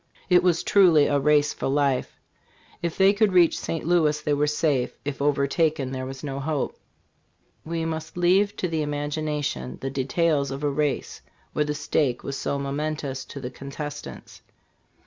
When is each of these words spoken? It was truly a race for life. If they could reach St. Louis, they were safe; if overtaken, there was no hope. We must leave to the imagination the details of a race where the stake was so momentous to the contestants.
It 0.31 0.41
was 0.41 0.63
truly 0.63 1.05
a 1.05 1.19
race 1.19 1.53
for 1.53 1.67
life. 1.67 2.17
If 2.81 2.97
they 2.97 3.13
could 3.13 3.33
reach 3.33 3.59
St. 3.59 3.85
Louis, 3.85 4.19
they 4.19 4.33
were 4.33 4.47
safe; 4.47 4.97
if 5.05 5.21
overtaken, 5.21 5.91
there 5.91 6.07
was 6.07 6.23
no 6.23 6.39
hope. 6.39 6.75
We 7.63 7.85
must 7.85 8.17
leave 8.17 8.55
to 8.55 8.67
the 8.67 8.81
imagination 8.81 9.77
the 9.79 9.91
details 9.91 10.49
of 10.49 10.63
a 10.63 10.71
race 10.71 11.21
where 11.53 11.65
the 11.65 11.75
stake 11.75 12.23
was 12.23 12.35
so 12.35 12.57
momentous 12.57 13.23
to 13.25 13.39
the 13.39 13.51
contestants. 13.51 14.41